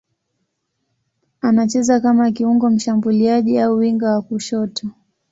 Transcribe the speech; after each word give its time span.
Anacheza 1.41 1.99
kama 1.99 2.31
kiungo 2.31 2.69
mshambuliaji 2.69 3.59
au 3.59 3.77
winga 3.77 4.09
wa 4.11 4.21
kushoto. 4.21 4.87